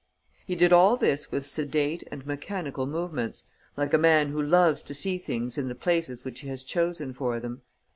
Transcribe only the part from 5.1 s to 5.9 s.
things in the